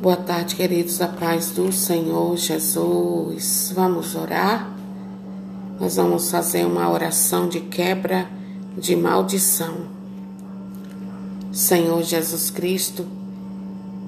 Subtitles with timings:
[0.00, 3.70] Boa tarde, queridos, a paz do Senhor Jesus.
[3.76, 4.74] Vamos orar?
[5.78, 8.26] Nós vamos fazer uma oração de quebra
[8.78, 9.88] de maldição.
[11.52, 13.06] Senhor Jesus Cristo,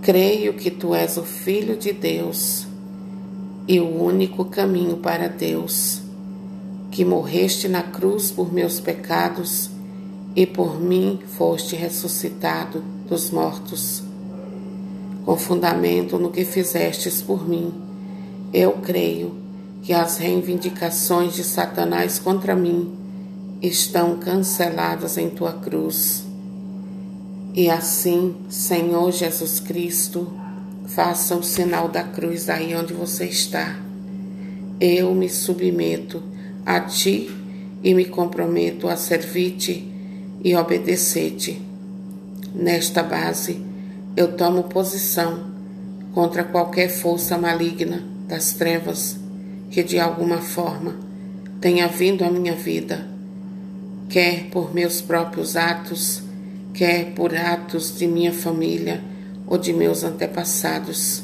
[0.00, 2.68] creio que tu és o Filho de Deus
[3.66, 6.02] e o único caminho para Deus,
[6.92, 9.68] que morreste na cruz por meus pecados
[10.36, 14.08] e por mim foste ressuscitado dos mortos
[15.24, 17.72] com fundamento no que fizestes por mim.
[18.52, 19.34] Eu creio
[19.82, 22.92] que as reivindicações de Satanás contra mim
[23.62, 26.24] estão canceladas em tua cruz.
[27.54, 30.30] E assim, Senhor Jesus Cristo,
[30.86, 33.78] faça o sinal da cruz aí onde você está.
[34.80, 36.22] Eu me submeto
[36.64, 37.30] a ti
[37.82, 39.86] e me comprometo a servir-te
[40.42, 41.60] e obedecer-te.
[42.54, 43.60] Nesta base,
[44.16, 45.50] eu tomo posição
[46.12, 49.18] contra qualquer força maligna das trevas
[49.70, 50.96] que de alguma forma
[51.60, 53.06] tenha vindo à minha vida,
[54.08, 56.22] quer por meus próprios atos,
[56.74, 59.00] quer por atos de minha família
[59.46, 61.22] ou de meus antepassados,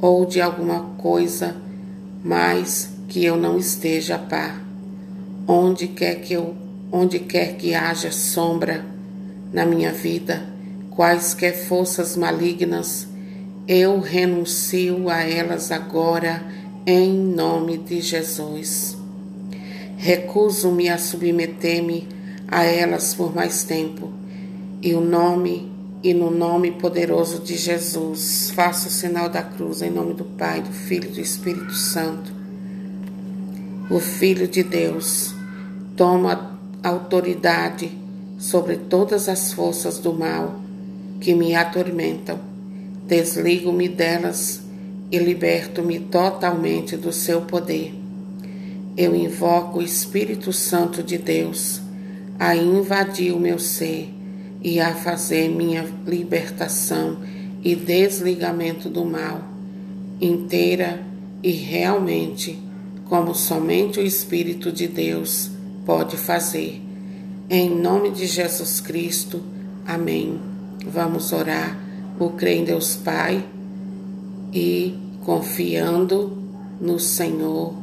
[0.00, 1.56] ou de alguma coisa
[2.22, 4.62] mais que eu não esteja a par.
[5.46, 6.54] Onde quer que eu,
[6.90, 8.84] onde quer que haja sombra
[9.52, 10.53] na minha vida,
[10.94, 13.06] quaisquer forças malignas,
[13.66, 16.42] eu renuncio a elas agora,
[16.86, 18.96] em nome de Jesus.
[19.96, 22.06] Recuso-me a submeter-me
[22.46, 24.12] a elas por mais tempo,
[24.80, 29.90] e o nome e no nome poderoso de Jesus, faço o sinal da cruz em
[29.90, 32.30] nome do Pai, do Filho e do Espírito Santo.
[33.90, 35.34] O Filho de Deus
[35.96, 37.90] toma autoridade
[38.38, 40.63] sobre todas as forças do mal
[41.20, 42.38] que me atormentam.
[43.06, 44.62] Desligo-me delas
[45.10, 47.94] e liberto-me totalmente do seu poder.
[48.96, 51.80] Eu invoco o Espírito Santo de Deus
[52.38, 54.08] a invadir o meu ser
[54.62, 57.18] e a fazer minha libertação
[57.62, 59.42] e desligamento do mal,
[60.20, 61.02] inteira
[61.42, 62.58] e realmente,
[63.06, 65.50] como somente o Espírito de Deus
[65.84, 66.80] pode fazer.
[67.50, 69.42] Em nome de Jesus Cristo.
[69.86, 70.53] Amém.
[70.86, 71.78] Vamos orar
[72.18, 73.44] por crer em Deus Pai
[74.52, 76.36] e confiando
[76.80, 77.74] no Senhor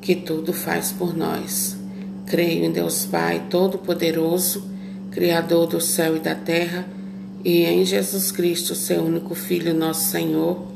[0.00, 1.76] que tudo faz por nós.
[2.26, 4.64] Creio em Deus Pai Todo-Poderoso,
[5.10, 6.86] Criador do céu e da terra,
[7.44, 10.66] e em Jesus Cristo, seu único Filho, nosso Senhor,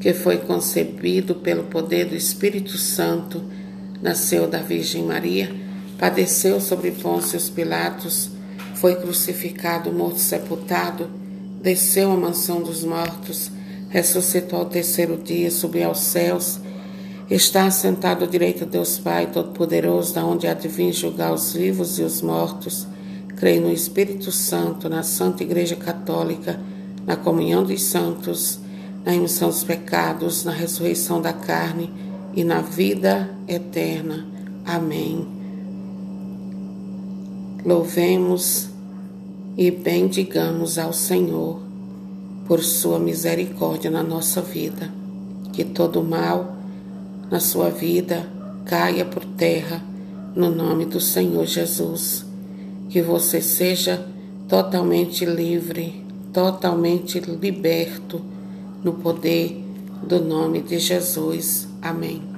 [0.00, 3.42] que foi concebido pelo poder do Espírito Santo,
[4.02, 5.50] nasceu da Virgem Maria,
[5.98, 8.30] padeceu sobre Pôncio Pilatos
[8.80, 11.08] foi crucificado, morto, sepultado,
[11.60, 13.50] desceu à mansão dos mortos,
[13.88, 16.60] ressuscitou ao terceiro dia, subiu aos céus,
[17.28, 21.52] está assentado à direita de Deus Pai Todo-Poderoso, da onde há de vir julgar os
[21.52, 22.86] vivos e os mortos.
[23.36, 26.58] Creio no Espírito Santo, na Santa Igreja Católica,
[27.04, 28.60] na comunhão dos santos,
[29.04, 31.92] na emissão dos pecados, na ressurreição da carne
[32.34, 34.26] e na vida eterna.
[34.64, 35.37] Amém.
[37.64, 38.68] Louvemos
[39.56, 41.60] e bendigamos ao Senhor
[42.46, 44.90] por sua misericórdia na nossa vida.
[45.52, 46.56] Que todo mal
[47.30, 48.28] na sua vida
[48.64, 49.82] caia por terra
[50.36, 52.24] no nome do Senhor Jesus.
[52.88, 54.06] Que você seja
[54.48, 58.20] totalmente livre, totalmente liberto
[58.84, 59.60] no poder
[60.06, 61.68] do nome de Jesus.
[61.82, 62.37] Amém.